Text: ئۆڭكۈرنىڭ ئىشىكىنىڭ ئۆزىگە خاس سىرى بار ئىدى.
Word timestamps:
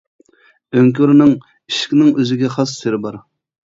ئۆڭكۈرنىڭ 0.77 1.35
ئىشىكىنىڭ 1.51 2.11
ئۆزىگە 2.25 2.51
خاس 2.59 2.75
سىرى 2.79 3.05
بار 3.05 3.19
ئىدى. 3.19 3.27